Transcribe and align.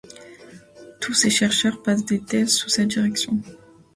Tous 0.99 1.13
ces 1.13 1.29
chercheurs 1.29 1.83
passent 1.83 2.05
des 2.05 2.19
thèses 2.21 2.55
sous 2.55 2.69
sa 2.69 2.85
direction. 2.85 3.39